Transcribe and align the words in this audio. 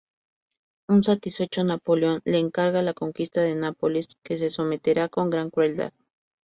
Un 0.89 1.03
satisfecho 1.03 1.63
Napoleón 1.63 2.21
le 2.25 2.39
encarga 2.39 2.81
la 2.81 2.95
conquista 2.95 3.41
de 3.41 3.53
Nápoles, 3.53 4.07
que 4.23 4.49
someterá 4.49 5.09
con 5.09 5.29
gran 5.29 5.51
crueldad. 5.51 5.93